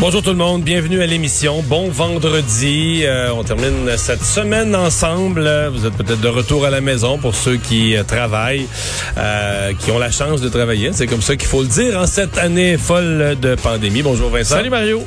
[0.00, 1.60] Bonjour tout le monde, bienvenue à l'émission.
[1.62, 5.50] Bon vendredi, Euh, on termine cette semaine ensemble.
[5.72, 8.68] Vous êtes peut-être de retour à la maison pour ceux qui euh, travaillent,
[9.16, 10.90] euh, qui ont la chance de travailler.
[10.92, 14.02] C'est comme ça qu'il faut le dire en cette année folle de pandémie.
[14.02, 14.54] Bonjour Vincent.
[14.54, 15.02] Salut Mario.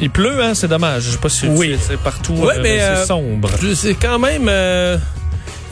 [0.00, 1.02] Il pleut, hein, c'est dommage.
[1.02, 1.76] Je sais pas si Oui.
[1.80, 2.34] c'est partout.
[2.34, 3.50] Ouais, euh, mais, c'est sombre.
[3.74, 4.48] C'est quand même...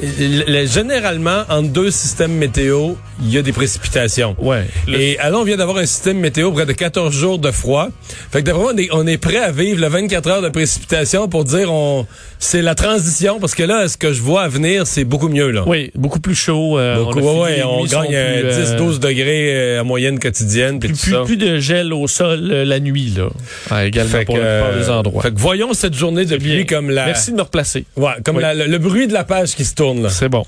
[0.02, 0.06] euh,
[0.46, 2.92] le- le- généralement, entre deux systèmes météo,
[3.22, 4.36] il y a des précipitations.
[4.38, 4.64] Ouais.
[4.86, 7.88] Le- Et alors, on vient d'avoir un système météo près de 14 jours de froid.
[8.30, 11.28] Fait que moi, on est, on est prêt à vivre le 24 heures de précipitation
[11.28, 12.06] pour dire on
[12.38, 15.50] c'est la transition parce que là, ce que je vois à venir, c'est beaucoup mieux
[15.50, 15.64] là.
[15.66, 16.78] Oui, beaucoup plus chaud.
[16.78, 20.18] euh, Beaucoup, on, ouais, les on gagne euh, plus, euh, 10-12 degrés euh, en moyenne
[20.18, 20.78] quotidienne.
[20.78, 21.22] puis Plus, tout plus, ça.
[21.24, 23.28] plus de gel au sol euh, la nuit, là.
[23.70, 25.22] Ouais, également Fait pour euh, endroits.
[25.22, 27.84] Fait que voyons cette journée de pluie comme la, Merci de me replacer.
[27.96, 28.42] ouais, comme Oui.
[28.42, 30.44] la- le, le bruit de la page qui se tourne C'est bon.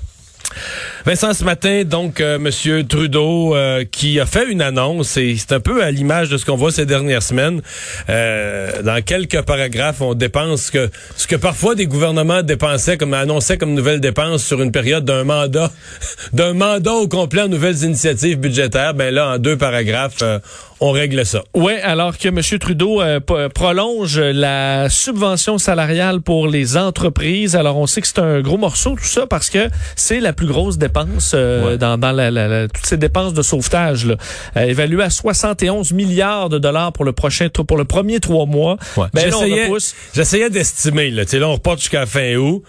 [1.05, 5.53] Vincent, ce matin, donc, euh, Monsieur Trudeau, euh, qui a fait une annonce, et c'est
[5.53, 7.61] un peu à l'image de ce qu'on voit ces dernières semaines.
[8.09, 13.57] Euh, dans quelques paragraphes, on dépense que ce que parfois des gouvernements dépensaient, comme annonçaient
[13.57, 15.71] comme nouvelles dépenses sur une période d'un mandat,
[16.33, 18.93] d'un mandat au complet en nouvelles initiatives budgétaires.
[18.93, 20.39] Ben là, en deux paragraphes, euh,
[20.81, 21.43] on règle ça.
[21.53, 22.41] Oui, alors que M.
[22.59, 23.19] Trudeau euh,
[23.49, 27.55] prolonge la subvention salariale pour les entreprises.
[27.55, 30.47] Alors, on sait que c'est un gros morceau, tout ça, parce que c'est la plus
[30.47, 30.89] grosse dépense
[31.33, 31.77] euh, Ouais.
[31.77, 34.15] dans, dans la, la- la- toutes ces dépenses de sauvetage, là,
[34.57, 38.77] euh, évaluées à 71 milliards de dollars pour le prochain pour le premier trois mois.
[39.13, 41.09] Ben là, on J'essayais- d'estimer.
[41.11, 42.63] Là, Tu sais, là, on reporte jusqu'à fin août.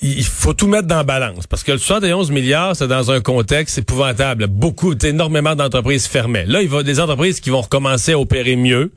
[0.00, 3.20] Il faut tout mettre dans la balance parce que le 71 milliards, c'est dans un
[3.20, 4.46] contexte épouvantable.
[4.46, 6.46] Beaucoup, énormément d'entreprises fermaient.
[6.46, 8.92] Là, il va des entreprises qui vont recommencer à opérer mieux.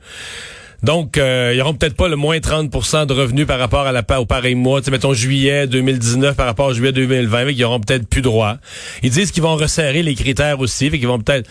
[0.82, 4.02] Donc, euh, ils auront peut-être pas le moins 30% de revenus par rapport à la,
[4.20, 4.80] au pareil mois.
[4.80, 8.22] Tu sais, mettons juillet 2019 par rapport à juillet 2020, mais qu'ils auront peut-être plus
[8.22, 8.56] droit.
[9.02, 11.48] Ils disent qu'ils vont resserrer les critères aussi, fait qu'ils vont peut-être...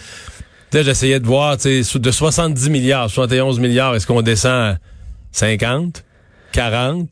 [0.73, 4.77] J'essayais de voir, tu sais, de 70 milliards, 71 milliards, est-ce qu'on descend à
[5.33, 6.03] 50,
[6.53, 7.11] 40,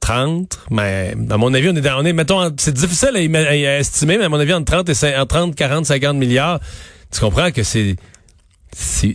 [0.00, 4.18] 30, mais à mon avis, on est dans, on est, mettons, c'est difficile à, estimer,
[4.18, 6.60] mais à mon avis, entre 30 et cin- entre 30, 40, 50 milliards,
[7.10, 7.96] tu comprends que c'est,
[8.72, 9.14] c'est-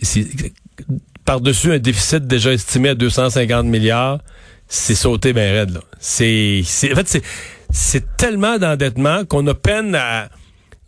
[1.32, 4.20] par-dessus un déficit déjà estimé à 250 milliards,
[4.66, 5.80] c'est sauté ben raide, là.
[6.00, 7.22] C'est, c'est, en fait, c'est,
[7.70, 10.30] c'est tellement d'endettement qu'on a peine à,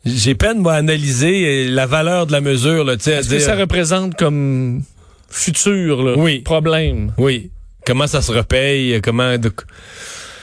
[0.06, 4.14] j'ai peine, moi, à analyser la valeur de la mesure, là, Est-ce que ça représente
[4.16, 4.82] comme
[5.28, 6.38] futur là, Oui.
[6.40, 7.12] problème?
[7.18, 7.50] oui.
[7.86, 9.52] Comment ça se repaye, comment, de-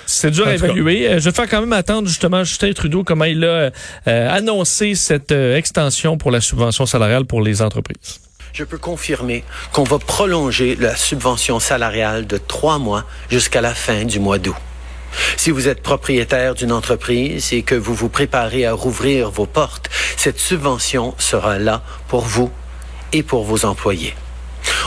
[0.05, 0.55] C'est dur à cas.
[0.55, 1.07] évaluer.
[1.07, 3.47] Euh, Je vais faire quand même attendre justement Justin Trudeau comment il a
[4.07, 8.19] euh, annoncé cette euh, extension pour la subvention salariale pour les entreprises.
[8.53, 14.05] Je peux confirmer qu'on va prolonger la subvention salariale de trois mois jusqu'à la fin
[14.05, 14.55] du mois d'août.
[15.37, 19.89] Si vous êtes propriétaire d'une entreprise et que vous vous préparez à rouvrir vos portes,
[20.15, 22.51] cette subvention sera là pour vous
[23.13, 24.15] et pour vos employés.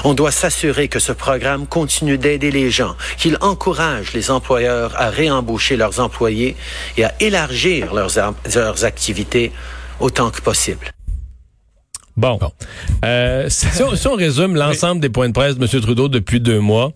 [0.05, 5.11] On doit s'assurer que ce programme continue d'aider les gens, qu'il encourage les employeurs à
[5.11, 6.57] réembaucher leurs employés
[6.97, 9.53] et à élargir leurs, activités
[10.01, 10.91] autant que possible.
[12.21, 12.39] Bon.
[13.05, 15.81] Euh, ça- Si on, si on résume l'ensemble des points de presse de M.
[15.81, 16.93] Trudeau depuis deux mois,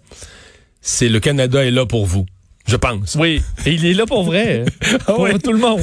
[0.82, 2.26] c'est le Canada est là pour vous.
[2.66, 3.14] Je pense.
[3.20, 4.64] oui, et il est là pour vrai,
[5.06, 5.38] pour oui.
[5.38, 5.80] tout le monde.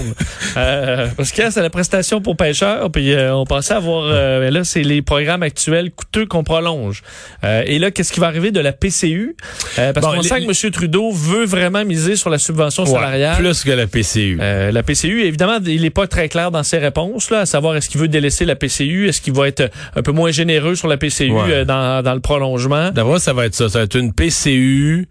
[0.58, 4.50] Euh, parce que c'est la prestation pour pêcheurs, puis euh, on pensait avoir, euh, mais
[4.50, 7.04] là c'est les programmes actuels coûteux qu'on prolonge.
[7.44, 9.36] Euh, et là, qu'est-ce qui va arriver de la PCU
[9.78, 10.72] Euh, Parce Bon, qu'on sent que M.
[10.72, 13.36] Trudeau veut vraiment miser sur la subvention salariale.
[13.36, 14.40] Ouais, plus que la PCU.
[14.42, 17.76] Euh, la PCU, évidemment, il n'est pas très clair dans ses réponses, là, à savoir
[17.76, 20.88] est-ce qu'il veut délaisser la PCU, est-ce qu'il va être un peu moins généreux sur
[20.88, 21.42] la PCU Ouais.
[21.52, 22.90] euh, dans, dans le prolongement.
[22.90, 23.70] D'abord, ça va être ça.
[23.70, 25.08] Ça va être une PCU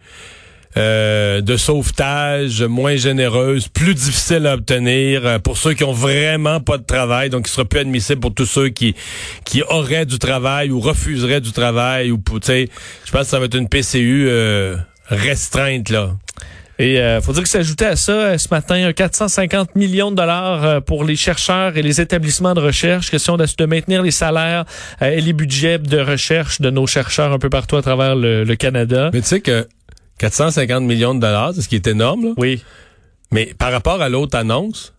[0.77, 6.61] euh, de sauvetage moins généreuse, plus difficile à obtenir euh, pour ceux qui ont vraiment
[6.61, 8.95] pas de travail, donc qui sera plus admissible pour tous ceux qui
[9.45, 12.69] qui auraient du travail ou refuseraient du travail ou tu sais,
[13.05, 14.77] je pense que ça va être une PCU euh,
[15.09, 16.13] restreinte là.
[16.81, 20.17] Et euh, faut dire que s'ajoutait à ça euh, ce matin un 450 millions de
[20.17, 24.65] dollars pour les chercheurs et les établissements de recherche, question de, de maintenir les salaires
[25.03, 28.45] euh, et les budgets de recherche de nos chercheurs un peu partout à travers le,
[28.45, 29.11] le Canada.
[29.13, 29.69] Mais tu sais que
[30.21, 32.31] 450 millions de dollars, c'est ce qui est énorme là.
[32.37, 32.63] Oui,
[33.33, 34.93] Mais par rapport à l'autre annonce,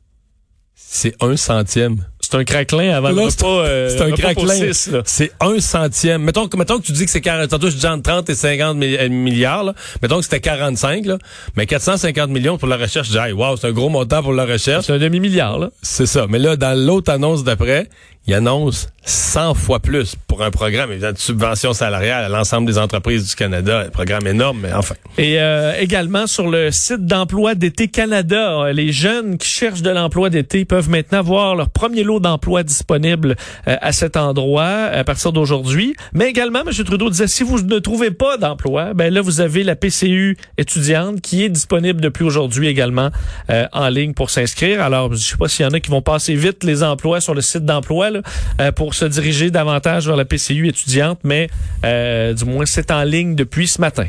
[0.73, 1.97] c'est un centième.
[2.21, 3.65] c'est un craquelin avant Là, le c'est- repas.
[3.68, 4.71] euh, c'est un craquelin.
[5.06, 6.23] C'est un centième.
[6.23, 8.35] Mettons, que- mettons que tu dis que c'est 40, tantôt je dis entre 30 et
[8.35, 9.73] 50 mi- euh, milliards, là.
[10.01, 11.18] Mettons que c'était 45, là.
[11.56, 14.33] Mais 450 millions pour la recherche, je dis, hey, wow, c'est un gros montant pour
[14.33, 14.85] la recherche.
[14.85, 15.69] C'est un demi-milliard, là.
[15.81, 16.25] C'est ça.
[16.29, 17.89] Mais là, dans l'autre annonce d'après,
[18.27, 22.77] il annonce 100 fois plus pour un programme évidemment, de subvention salariale à l'ensemble des
[22.77, 23.85] entreprises du Canada.
[23.88, 24.94] Un programme énorme, mais enfin.
[25.18, 29.89] Et euh, également sur le site d'emploi d'été Canada, euh, les jeunes qui cherchent de
[29.89, 33.35] l'emploi d'été peuvent maintenant voir leur premier lot d'emploi disponible
[33.68, 35.95] euh, à cet endroit à partir d'aujourd'hui.
[36.13, 36.71] Mais également, M.
[36.71, 41.21] Trudeau disait, si vous ne trouvez pas d'emploi, ben là, vous avez la PCU étudiante
[41.21, 43.09] qui est disponible depuis aujourd'hui également
[43.50, 44.81] euh, en ligne pour s'inscrire.
[44.81, 47.33] Alors, je sais pas s'il y en a qui vont passer vite les emplois sur
[47.33, 48.20] le site d'emploi là,
[48.59, 51.50] euh, pour se diriger davantage vers la PCU étudiante, mais
[51.85, 54.06] euh, du moins, c'est en ligne depuis ce matin.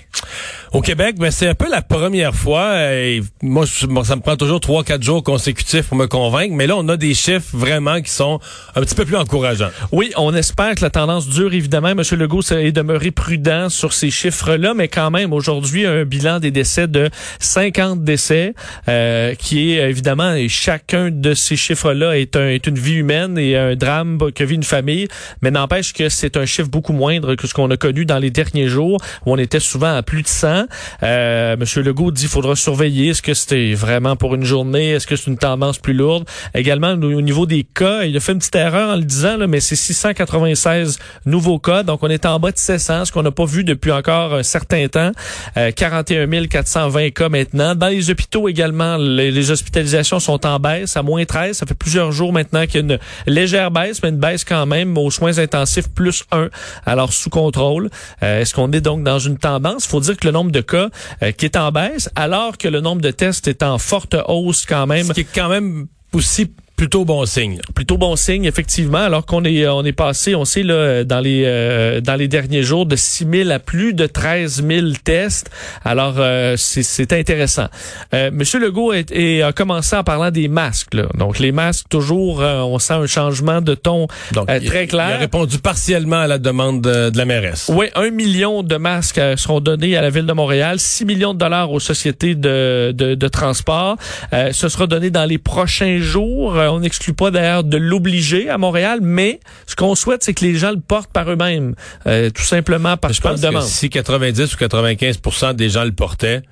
[0.72, 2.62] Au Québec, ben, c'est un peu la première fois.
[2.72, 6.54] euh, et moi, je- ça me prend toujours trois, quatre jours consécutifs pour me convaincre.
[6.54, 8.40] Mais là, on a des chiffres vraiment qui sont
[8.74, 9.70] un petit peu plus encourageants.
[9.90, 11.88] Oui, on espère que la tendance dure, évidemment.
[11.88, 12.02] M.
[12.12, 16.86] Legault est demeuré prudent sur ces chiffres-là, mais quand même, aujourd'hui, un bilan des décès
[16.88, 18.54] de 50 décès,
[18.88, 23.36] euh, qui est évidemment, et chacun de ces chiffres-là est, un, est une vie humaine
[23.38, 23.91] et un drame
[24.34, 25.08] que vit une famille,
[25.40, 28.30] mais n'empêche que c'est un chiffre beaucoup moindre que ce qu'on a connu dans les
[28.30, 30.66] derniers jours, où on était souvent à plus de 100.
[31.02, 31.82] Euh, M.
[31.82, 33.08] Legault dit qu'il faudra surveiller.
[33.08, 34.90] Est-ce que c'était vraiment pour une journée?
[34.90, 36.24] Est-ce que c'est une tendance plus lourde?
[36.54, 39.36] Également, au au niveau des cas, il a fait une petite erreur en le disant,
[39.46, 41.82] mais c'est 696 nouveaux cas.
[41.84, 44.42] Donc, on est en bas de 700, ce qu'on n'a pas vu depuis encore un
[44.42, 45.12] certain temps.
[45.56, 47.74] Euh, 41 420 cas maintenant.
[47.74, 51.56] Dans les hôpitaux également, les, les hospitalisations sont en baisse, à moins 13.
[51.56, 54.66] Ça fait plusieurs jours maintenant qu'il y a une légère baisse, mais une baisse quand
[54.66, 56.48] même aux soins intensifs plus 1.
[56.86, 57.90] Alors, sous contrôle.
[58.22, 59.84] Euh, Est-ce qu'on est donc dans une tendance?
[59.84, 60.88] Il faut dire que le nombre de cas
[61.22, 64.66] euh, qui est en baisse, alors que le nombre de tests est en forte hausse
[64.66, 65.06] quand même.
[65.06, 66.52] Ce qui est quand même aussi
[66.82, 67.60] plutôt bon signe.
[67.76, 71.44] Plutôt bon signe, effectivement, alors qu'on est, on est passé, on sait, là, dans les,
[71.46, 75.48] euh, dans les derniers jours, de 6 000 à plus de 13 000 tests.
[75.84, 77.66] Alors, euh, c'est- intéressant.
[78.14, 80.94] Euh, Monsieur Legault est- est- a commencé en parlant des masques.
[80.94, 81.04] Là.
[81.16, 84.84] Donc, les masques, toujours, euh, on sent un changement de ton Donc, euh, il- très
[84.84, 85.14] Il clair.
[85.14, 87.70] a répondu partiellement à la demande de, de la mairesse.
[87.72, 91.38] Oui, un million de masques seront donnés à la ville de Montréal, 6 millions de
[91.38, 93.96] dollars aux sociétés de, de, de transport.
[94.32, 96.56] Euh, ce sera donné dans les prochains jours.
[96.72, 100.56] On n'exclut pas d'ailleurs de l'obliger à Montréal, mais ce qu'on souhaite, c'est que les
[100.56, 101.74] gens le portent par eux-mêmes,
[102.06, 106.42] euh, tout simplement parce Je pense que si 90 ou 95% des gens le portaient,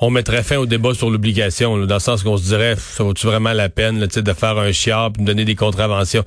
[0.00, 3.26] on mettrait fin au débat sur l'obligation, dans le sens qu'on se dirait, ça vaut-tu
[3.26, 6.24] vraiment la peine là, de faire un chiard puis de donner des contraventions?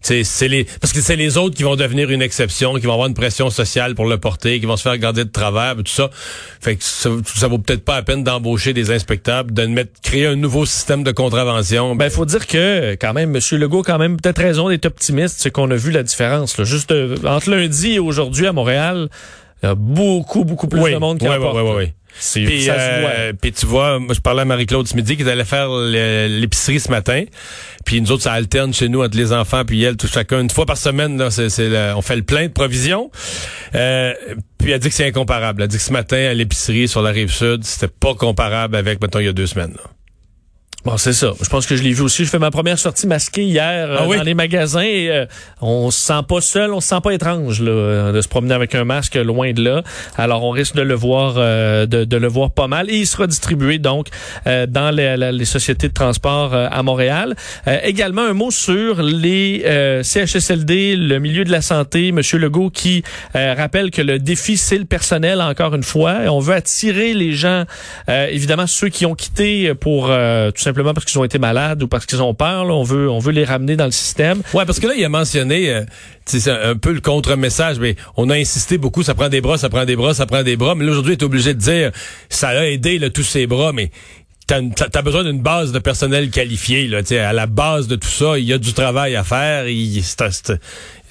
[0.00, 3.08] C'est les, parce que c'est les autres qui vont devenir une exception, qui vont avoir
[3.08, 6.10] une pression sociale pour le porter, qui vont se faire garder de travers, tout ça.
[6.60, 10.26] Fait que ça, ça vaut peut-être pas la peine d'embaucher des inspecteurs, de mettre, créer
[10.26, 11.96] un nouveau système de contravention.
[11.96, 13.40] Ben, faut dire que, quand même, M.
[13.58, 16.58] Legault a quand même peut-être raison d'être optimiste, c'est qu'on a vu la différence.
[16.58, 16.64] Là.
[16.64, 19.08] Juste euh, entre lundi et aujourd'hui à Montréal,
[19.62, 21.92] il y a beaucoup, beaucoup plus oui, de monde qui oui, oui, oui, oui.
[22.46, 22.64] Puis,
[23.16, 25.68] euh, puis tu vois, moi je parlais à Marie-Claude ce midi qui est allée faire
[25.70, 27.24] l'épicerie ce matin.
[27.84, 30.50] Puis nous autres, ça alterne chez nous entre les enfants puis elle, tout chacun une
[30.50, 31.18] fois par semaine.
[31.18, 33.10] Là, le- on fait le plein de provisions.
[33.74, 34.14] Euh,
[34.58, 35.62] puis elle dit que c'est incomparable.
[35.62, 39.00] Elle dit que ce matin à l'épicerie sur la rive sud, c'était pas comparable avec
[39.02, 39.74] mettons il y a deux semaines.
[39.74, 39.90] là.
[40.84, 41.32] Bon, c'est ça.
[41.42, 42.26] Je pense que je l'ai vu aussi.
[42.26, 44.18] Je fais ma première sortie masquée hier euh, Ah oui?
[44.18, 45.24] dans les magasins et euh,
[45.62, 48.52] on se sent pas seul, on se sent pas étrange là, euh, de se promener
[48.52, 49.82] avec un masque loin de là.
[50.18, 53.06] Alors on risque de le voir, euh, de, de le voir pas mal et il
[53.06, 54.08] sera distribué donc
[54.46, 57.34] euh, dans les, les sociétés de transport euh, à Montréal.
[57.66, 62.12] Euh, également un mot sur les euh, CHSLD, le milieu de la santé.
[62.12, 63.02] Monsieur Legault qui
[63.36, 66.16] euh, rappelle que le défi c'est le personnel encore une fois.
[66.28, 67.64] On veut attirer les gens,
[68.10, 71.82] euh, évidemment ceux qui ont quitté pour euh, tout simplement parce qu'ils ont été malades
[71.82, 72.66] ou parce qu'ils ont peur.
[72.66, 74.42] on veut on veut les ramener dans le système.
[74.52, 75.84] Ouais, parce que là, il a mentionné, euh,
[76.26, 79.68] c'est un, peu le contre-message, mais on a insisté beaucoup, ça prend des bras, ça
[79.68, 80.74] prend des bras, ça prend des bras.
[80.74, 81.92] Mais là, aujourd'hui, il est obligé de dire,
[82.28, 83.90] ça a aidé là, tous ces bras, mais
[84.46, 86.86] t'as t'as besoin d'une base de personnel qualifié.
[86.88, 90.02] Là, à la base de tout ça, il y a du travail à faire, il,
[90.02, 90.52] c'est-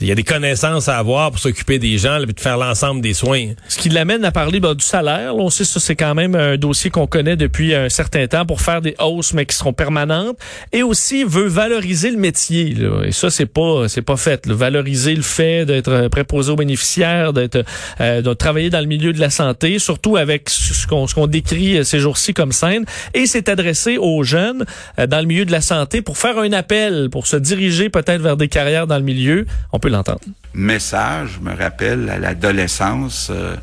[0.01, 2.57] il y a des connaissances à avoir pour s'occuper des gens, là, puis de faire
[2.57, 3.49] l'ensemble des soins.
[3.69, 5.35] Ce qui l'amène à parler ben, du salaire.
[5.35, 8.61] On sait ça, c'est quand même un dossier qu'on connaît depuis un certain temps pour
[8.61, 10.37] faire des hausses, mais qui seront permanentes.
[10.71, 12.73] Et aussi veut valoriser le métier.
[12.73, 13.03] Là.
[13.05, 14.45] Et ça, c'est pas c'est pas fait.
[14.45, 14.55] là.
[14.55, 17.63] Valoriser le fait d'être préposé aux bénéficiaires, d'être
[18.01, 21.27] euh, de travailler dans le milieu de la santé, surtout avec ce qu'on ce qu'on
[21.27, 22.85] décrit euh, ces jours-ci comme scène.
[23.13, 24.65] Et c'est adressé aux jeunes
[24.99, 28.21] euh, dans le milieu de la santé pour faire un appel, pour se diriger peut-être
[28.21, 29.45] vers des carrières dans le milieu.
[29.71, 30.21] On peut l'entendre.
[30.53, 33.29] message me rappelle à l'adolescence.
[33.31, 33.55] euh,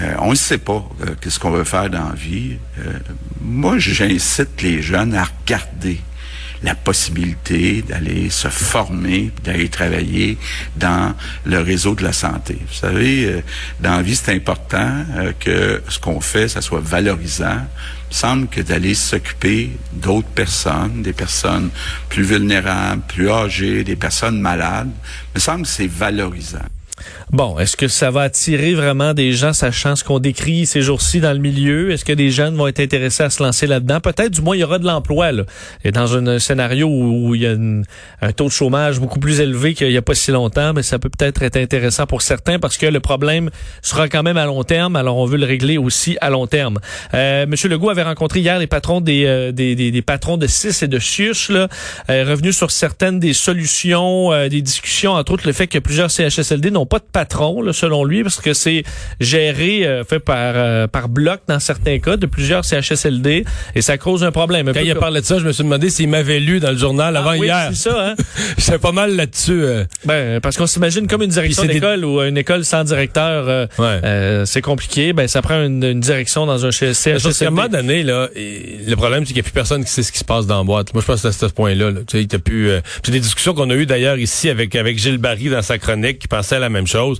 [0.00, 2.56] euh, on ne sait pas euh, qu'est-ce qu'on veut faire dans la vie.
[3.40, 6.00] Moi, j'incite les jeunes à regarder
[6.62, 10.36] la possibilité d'aller se former, d'aller travailler
[10.76, 12.58] dans le réseau de la santé.
[12.66, 13.42] Vous savez,
[13.78, 15.04] dans la vie, c'est important
[15.38, 17.60] que ce qu'on fait, ça soit valorisant.
[18.10, 21.70] Il me semble que d'aller s'occuper d'autres personnes, des personnes
[22.08, 24.90] plus vulnérables, plus âgées, des personnes malades,
[25.38, 26.58] me semble que c'est valorisant.
[27.30, 31.20] Bon, est-ce que ça va attirer vraiment des gens sachant ce qu'on décrit ces jours-ci
[31.20, 31.90] dans le milieu?
[31.90, 34.00] Est-ce que des jeunes vont être intéressés à se lancer là-dedans?
[34.00, 35.32] Peut-être, du moins, il y aura de l'emploi.
[35.32, 35.44] Là.
[35.84, 37.56] Et dans un scénario où, il y a
[38.22, 40.98] un taux de chômage beaucoup plus élevé qu'il n'y a pas si longtemps, mais ça
[40.98, 43.50] peut peut-être être intéressant pour certains parce que le problème
[43.82, 44.96] sera quand même à long terme.
[44.96, 46.78] Alors, on veut le régler aussi à long terme.
[47.14, 50.98] Euh, Monsieur Legault avait rencontré hier les patrons des, euh, patrons de CIS et de
[50.98, 51.68] CIUS, là,
[52.10, 56.10] euh, revenu sur certaines des solutions, euh, des discussions, entre autres le fait que plusieurs
[56.10, 58.82] CHSLD n'ont pas de patron, là, selon lui, parce que c'est
[59.20, 63.98] géré, euh, fait par, euh, par bloc dans certains cas, de plusieurs CHSLD, et ça
[63.98, 64.72] cause un problème.
[64.72, 66.76] Quand il a parlé de ça, je me suis demandé s'il m'avait lu dans le
[66.76, 67.68] journal avant ah, oui, hier.
[67.70, 68.14] c'est ça, hein?
[68.58, 69.62] J'étais pas mal là-dessus.
[69.62, 69.84] Euh.
[70.04, 73.68] Ben, parce qu'on s'imagine comme une direction d'école ou une école sans directeur,
[74.46, 75.12] c'est compliqué.
[75.12, 77.20] Ben, ça prend une, direction dans un CHSLD.
[77.22, 79.90] Parce qu'à un moment donné, là, le problème, c'est qu'il n'y a plus personne qui
[79.90, 80.94] sait ce qui se passe dans la boîte.
[80.94, 81.90] Moi, je pense que c'est à ce point-là.
[81.90, 82.00] Là.
[82.06, 82.70] Tu sais, il plus.
[83.02, 86.18] c'est des discussions qu'on a eues d'ailleurs ici avec avec Gilles Barry dans sa chronique,
[86.20, 87.18] qui pensait à la même chose.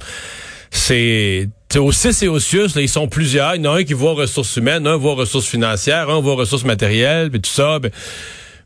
[0.71, 3.57] C'est au CIS et au CIUS, là, ils sont plusieurs.
[3.57, 6.35] Il y en a un qui voit ressources humaines, un voit ressources financières, un voit
[6.35, 7.79] ressources matérielles, puis tout ça.
[7.79, 7.91] Ben,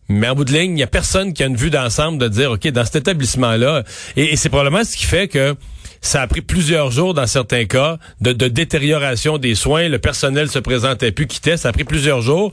[0.08, 2.28] mais en bout de ligne, il n'y a personne qui a une vue d'ensemble de
[2.28, 3.84] dire, OK, dans cet établissement-là,
[4.16, 5.54] et, c'est probablement ce qui fait que
[6.00, 9.88] ça a pris plusieurs jours dans certains cas de, de détérioration des soins.
[9.88, 11.56] Le personnel se présentait plus, quittait.
[11.56, 12.52] Ça a pris plusieurs jours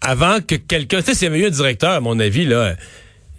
[0.00, 0.98] avant que quelqu'un...
[0.98, 2.74] Tu sais, s'il y avait eu un directeur, à mon avis, là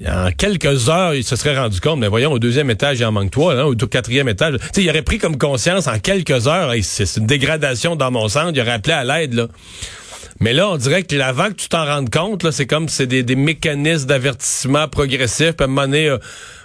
[0.08, 3.12] en quelques heures, il se serait rendu compte, mais voyons, au deuxième étage, il en
[3.12, 4.56] manque toi, hein, au quatrième étage.
[4.74, 8.52] Sais, il aurait pris comme conscience en quelques heures, c'est une dégradation dans mon centre,
[8.54, 9.48] il aurait appelé à l'aide, là.
[10.42, 13.06] Mais là, on dirait que avant que tu t'en rendes compte, là, c'est comme c'est
[13.06, 15.52] des, mécanismes d'avertissement progressif.
[15.52, 16.18] Puis à un moment donné, euh,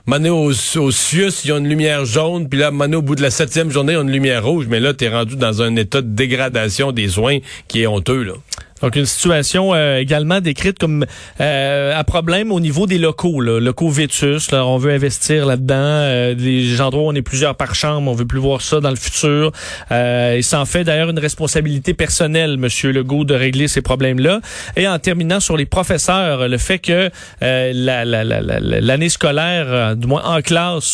[0.07, 2.49] au, au il y a une lumière jaune.
[2.49, 4.65] Puis là, à au bout de la septième journée, il y a une lumière rouge.
[4.67, 8.33] Mais là, tu es rendu dans un état de dégradation des soins qui est honteux.
[8.83, 11.07] Donc une situation euh, également décrite comme
[11.41, 14.51] euh, problème au niveau des locaux, là, locaux vétus.
[14.51, 15.75] Là, on veut investir là-dedans.
[15.77, 18.91] Euh, des endroits où on est plusieurs par chambre, on veut plus voir ça dans
[18.91, 19.53] le futur.
[19.91, 24.41] Euh, il s'en fait d'ailleurs une responsabilité personnelle, Monsieur Legault, de régler ces problèmes-là.
[24.77, 27.11] Et en terminant sur les professeurs, le fait que
[27.43, 30.85] euh, l'année la, scolaire, du moins en classe,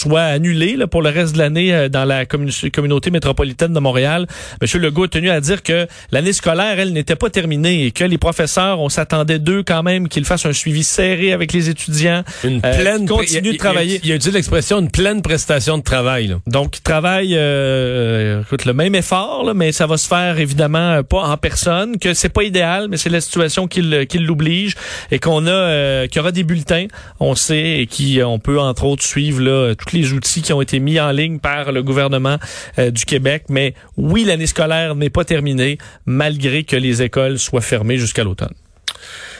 [0.00, 4.26] soit annulée là, pour le reste de l'année dans la communauté métropolitaine de Montréal.
[4.62, 8.04] Monsieur Legault a tenu à dire que l'année scolaire, elle n'était pas terminé et que
[8.04, 12.22] les professeurs, on s'attendait d'eux quand même qu'ils fassent un suivi serré avec les étudiants.
[12.44, 14.00] Une euh, pleine continue de travailler.
[14.02, 16.28] Il y a, utilisé l'expression une pleine prestation de travail.
[16.28, 16.36] Là.
[16.46, 21.02] Donc, ils travaillent, euh, écoute, le même effort, là, mais ça va se faire évidemment
[21.02, 24.74] pas en personne, que c'est pas idéal, mais c'est la situation qui, qui l'oblige
[25.10, 26.86] et qu'on a, euh, qu'il y aura des bulletins,
[27.18, 30.60] on sait, et qui, on peut entre autres suivre là tous les outils qui ont
[30.60, 32.38] été mis en ligne par le gouvernement
[32.78, 33.44] euh, du Québec.
[33.48, 38.54] Mais oui, l'année scolaire n'est pas terminée, malgré que les écoles soit fermée jusqu'à l'automne.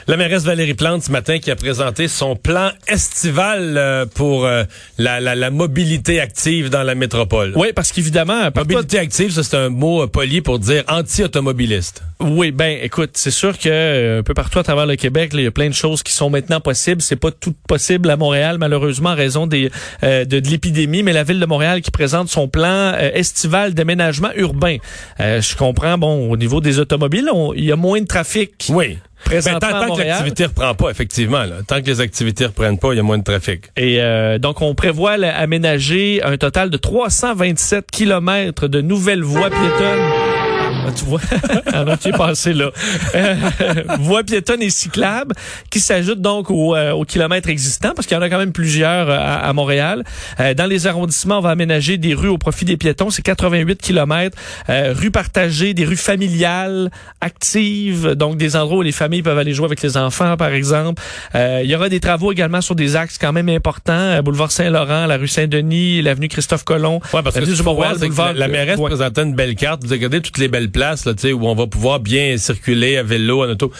[0.07, 4.65] La mairesse Valérie Plante ce matin qui a présenté son plan estival euh, pour euh,
[4.99, 7.53] la, mobilité active dans la métropole.
[7.55, 8.49] Oui, parce qu'évidemment...
[8.55, 12.03] Mobilité active, ça c'est un mot euh, poli pour dire anti-automobiliste.
[12.21, 15.47] Oui, ben écoute, c'est sûr que un peu partout à travers le Québec, il y
[15.47, 17.03] a plein de choses qui sont maintenant possibles.
[17.03, 19.71] C'est pas tout possible à Montréal, malheureusement, en raison des,
[20.03, 24.77] de, l'épidémie, mais la ville de Montréal qui présente son plan estival d'aménagement urbain.
[25.19, 28.67] je comprends, bon, au niveau des automobiles, il y a moins de trafic.
[28.69, 28.99] Oui.
[29.29, 31.45] Ben, tant, que l'activité reprend pas, effectivement.
[31.67, 33.67] Tant que les activités reprennent pas, il y a moins de trafic.
[33.77, 40.50] Et euh, donc, on prévoit aménager un total de 327 kilomètres de nouvelles voies piétonnes
[40.87, 41.21] ah, tu vois,
[41.73, 42.71] alors tu es passé là.
[43.15, 43.35] Euh,
[44.01, 45.35] voies piétonnes et cyclables
[45.71, 48.53] qui s'ajoutent donc aux, euh, aux kilomètres existants parce qu'il y en a quand même
[48.53, 50.05] plusieurs euh, à, Montréal.
[50.39, 53.11] Euh, dans les arrondissements, on va aménager des rues au profit des piétons.
[53.11, 54.37] C'est 88 kilomètres.
[54.69, 59.67] rues partagées, des rues familiales, actives, donc des endroits où les familles peuvent aller jouer
[59.67, 61.03] avec les enfants, par exemple.
[61.35, 64.23] il y aura des travaux également sur des axes quand même importants.
[64.23, 67.01] boulevard Saint-Laurent, la rue Saint-Denis, l'avenue Christophe Colomb.
[67.13, 69.85] Ouais, parce que du boulevard, la mairesse présentait une belle carte.
[69.85, 73.45] Vous regardez toutes les belles place là, où on va pouvoir bien circuler à vélo,
[73.45, 73.73] en auto,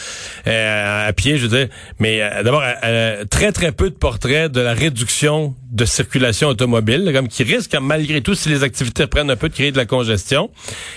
[0.47, 1.67] euh, à pied, je veux dire.
[1.99, 7.11] Mais euh, d'abord, euh, très très peu de portraits de la réduction de circulation automobile,
[7.13, 9.85] comme qui risque malgré tout, si les activités reprennent un peu, de créer de la
[9.85, 10.49] congestion.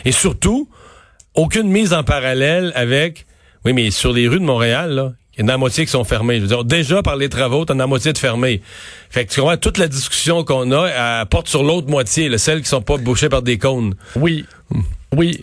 [0.05, 0.69] Et surtout,
[1.35, 3.27] aucune mise en parallèle avec,
[3.65, 5.91] oui, mais sur les rues de Montréal, là, il y en a la moitié qui
[5.91, 6.37] sont fermées.
[6.37, 8.61] Je veux dire, déjà par les travaux, t'en as la moitié de fermées.
[9.11, 12.39] Fait que tu comprends, toute la discussion qu'on a, elle porte sur l'autre moitié, là,
[12.39, 13.95] celles qui sont pas bouchées par des cônes.
[14.17, 14.45] Oui.
[14.71, 14.83] Hmm.
[15.17, 15.41] Oui.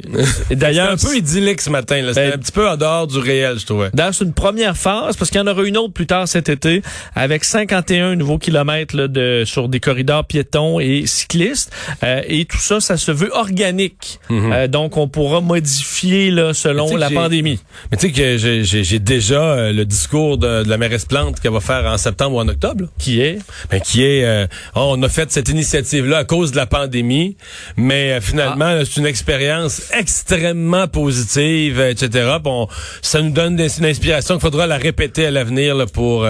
[0.52, 2.02] D'ailleurs, un peu idyllique ce matin.
[2.02, 2.10] là.
[2.14, 3.90] C'était Ben- un petit peu en dehors du réel, je trouvais.
[3.94, 6.50] D'ailleurs, c'est une première phase parce qu'il y en aura une autre plus tard cet
[6.50, 6.82] été
[7.16, 11.72] avec 51 nouveaux kilomètres là, de, sur des corridors piétons et cyclistes.
[12.04, 14.20] Euh, et tout ça, ça se veut organique.
[14.30, 17.60] Euh, donc, on pourra modifier là, selon la pandémie.
[17.92, 21.52] Mais tu sais que j'ai- déjà euh, le discours de, de la mairesse Plante qu'elle
[21.54, 22.84] va faire en septembre ou en octobre.
[22.84, 22.88] là.
[22.98, 23.40] Qui est?
[23.70, 27.36] Ben, qui est, euh, oh, on a fait cette initiative-là à cause de la pandémie,
[27.78, 28.86] mais euh, finalement, Ah.
[28.86, 29.61] c'est une expérience
[29.94, 32.38] extrêmement positive, euh, etc.
[32.44, 32.68] Bon,
[33.02, 36.28] ça nous donne une inspiration qu'il faudra la répéter à l'avenir pour pour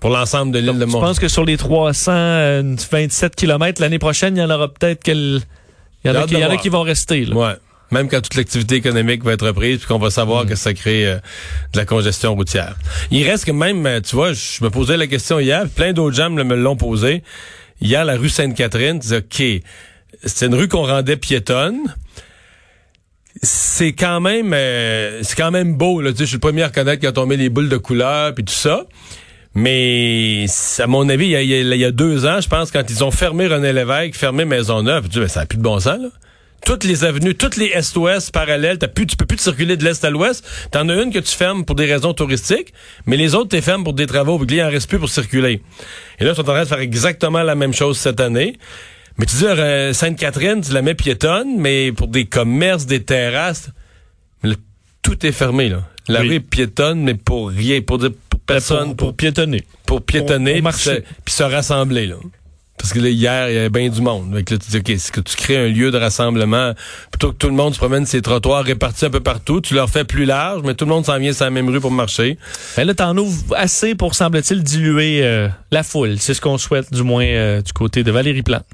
[0.00, 1.08] pour l'ensemble de l'île de Je Montréal.
[1.08, 5.40] pense que sur les 327 kilomètres l'année prochaine, il y en aura peut-être quel...
[6.04, 7.24] Il y en a, qui, y en a qui vont rester.
[7.24, 7.34] Là.
[7.34, 7.52] Ouais.
[7.90, 10.48] Même quand toute l'activité économique va être reprise, puis qu'on va savoir Mm.
[10.48, 11.16] que ça crée euh,
[11.72, 12.76] de la congestion routière.
[13.10, 16.14] Il reste que même, euh, tu vois, je me posais la question hier, plein d'autres
[16.16, 17.22] gens me l'ont posé.
[17.80, 19.62] Hier, la rue Sainte-Catherine, tu disais, OK,
[20.24, 21.78] c'est une rue qu'on rendait piétonne.
[23.42, 26.00] C'est quand même euh, c'est quand même beau.
[26.00, 26.10] Là.
[26.12, 28.34] Tu sais, je suis le premier à reconnaître quand on met les boules de couleur
[28.34, 28.86] puis tout ça.
[29.54, 30.44] Mais
[30.78, 33.10] à mon avis, il y, a, a- a deux ans, je pense, quand ils ont
[33.10, 35.98] fermé René Lévesque, fermé Maisonneuve, je dis, mais ça n'a plus de bon sens.
[36.66, 39.84] Toutes les avenues, toutes les est-ouest parallèles, t'as plus, tu peux plus te circuler de
[39.84, 40.44] l'est à l'ouest.
[40.72, 42.74] T'en as une que tu fermes pour des raisons touristiques,
[43.06, 45.62] mais les autres, t'es fermes pour des travaux, puis il en reste plus pour circuler.
[46.18, 48.58] Et là, ils sont en train de faire exactement la même chose cette année.
[49.18, 53.70] Mais tu dis, euh, Sainte-Catherine, tu la mets piétonne, mais pour des commerces, des terrasses,
[54.42, 54.56] mais là,
[55.02, 55.88] tout est fermé, là.
[56.08, 56.28] La Oui.
[56.28, 59.64] rue est piétonne, mais pour rien, pour dire, pour personne, pour, pour piétonner.
[59.86, 61.02] pour piétonner puis marcher.
[61.26, 62.16] se, se rassembler là.
[62.78, 64.30] Parce que là, hier, il y avait bien du monde.
[64.44, 66.72] Que là, tu dis, OK, c'est que tu crées un lieu de rassemblement,
[67.10, 69.88] plutôt que tout le monde se promène ses trottoirs répartis un peu partout, tu leur
[69.88, 72.38] fais plus large, mais tout le monde s'en vient sur la même rue pour marcher.
[72.76, 76.16] Ben là, t'en ouvres assez pour, semble-t-il, diluer euh, la foule.
[76.18, 78.64] C'est ce qu'on souhaite, du moins, euh, du côté de Valérie Plante.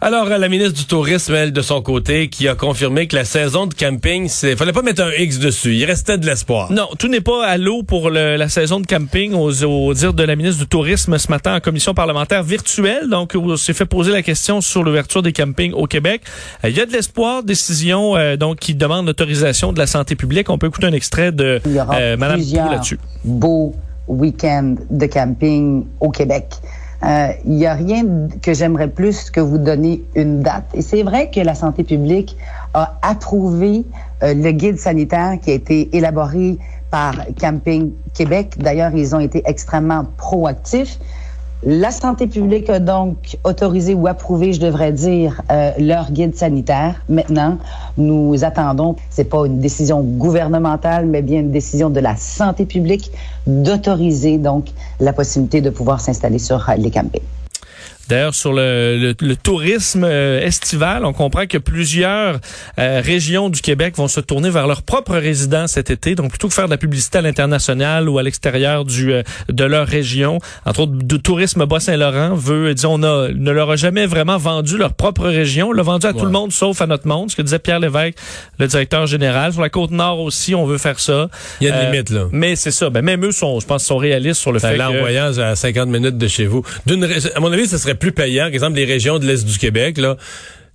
[0.00, 3.24] Alors, euh, la ministre du Tourisme, elle, de son côté, qui a confirmé que la
[3.24, 5.74] saison de camping, c'est, fallait pas mettre un X dessus.
[5.76, 6.70] Il restait de l'espoir.
[6.72, 10.12] Non, tout n'est pas à l'eau pour le- la saison de camping, aux, au dire
[10.12, 13.08] de la ministre du Tourisme ce matin en commission parlementaire virtuelle.
[13.08, 16.22] Donc, on s'est fait poser la question sur l'ouverture des campings au Québec.
[16.64, 20.14] Euh, Il y a de l'espoir, décision euh, donc qui demande l'autorisation de la santé
[20.14, 20.50] publique.
[20.50, 22.98] On peut écouter un extrait de aura euh, Madame là-dessus.
[23.24, 23.74] beaux
[24.06, 26.46] week-ends de camping au Québec.
[27.04, 28.04] Euh, Il n'y a rien
[28.42, 30.64] que j'aimerais plus que vous donner une date.
[30.74, 32.36] Et c'est vrai que la santé publique
[32.74, 33.84] a approuvé
[34.22, 36.58] euh, le guide sanitaire qui a été élaboré
[36.90, 38.54] par Camping Québec.
[38.58, 40.98] D'ailleurs, ils ont été extrêmement proactifs.
[41.64, 47.02] La santé publique a donc autorisé ou approuvé, je devrais dire, euh, leur guide sanitaire.
[47.08, 47.58] Maintenant,
[47.96, 53.10] nous attendons, c'est pas une décision gouvernementale, mais bien une décision de la santé publique
[53.48, 54.66] d'autoriser donc
[55.00, 57.22] la possibilité de pouvoir s'installer sur les campings.
[58.08, 62.38] D'ailleurs, sur le, le- le tourisme euh, estival, on comprend que plusieurs
[62.78, 66.14] euh, régions du Québec vont se tourner vers leurs propres résidents cet été.
[66.14, 69.64] Donc, plutôt que faire de la publicité à l'international ou à l'extérieur du euh, de
[69.64, 74.06] leur région, entre autres, de Tourisme Bas-Saint-Laurent veut, disons, on a, ne leur a jamais
[74.06, 75.68] vraiment vendu leur propre région.
[75.68, 77.80] On l'a vendu à tout le monde, sauf à notre monde, ce que disait Pierre
[77.80, 78.16] Lévesque,
[78.58, 79.52] le directeur général.
[79.52, 81.28] Sur la Côte-Nord aussi, on veut faire ça.
[81.60, 82.24] Il y a une Euh, limite, là.
[82.32, 82.90] Mais c'est ça.
[82.90, 84.98] Ben, même eux sont, je pense, sont réalistes sur le fait là, en que...
[84.98, 86.62] voyage à 50 minutes de chez vous.
[86.86, 89.58] D'une, à mon avis, ce serait plus payant, par exemple, les régions de l'Est du
[89.58, 90.16] Québec, là.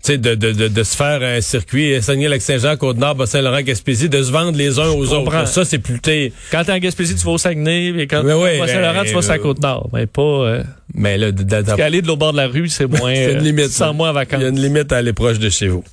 [0.05, 4.21] Tu sais, de, de, de, de se faire un circuit, Saguenay-Lac-Saint-Jean, Côte-Nord, Bas-Saint-Laurent, Gaspésie, de
[4.21, 5.47] se vendre les uns aux autres.
[5.47, 8.25] Ça, c'est plus, t'es- Quand t'es en Gaspésie, tu vas au Saguenay, et quand tu
[8.33, 9.89] oui, vas à Saint-Laurent, ben, tu vas la euh, Côte-Nord.
[9.93, 10.21] Mais pas...
[10.21, 13.15] Euh, mais là, d- d- parce qu'aller de l'autre bord de la rue, c'est moins...
[13.15, 13.67] c'est une euh, limite.
[13.67, 13.93] te sens là.
[13.93, 14.39] moins en vacances.
[14.41, 15.81] Il y a une limite à aller proche de chez vous.